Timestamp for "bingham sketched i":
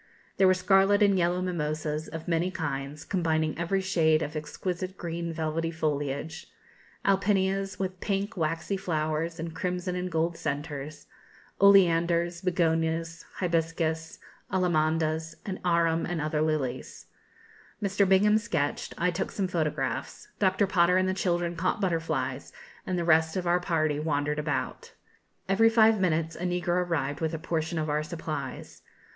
18.33-19.11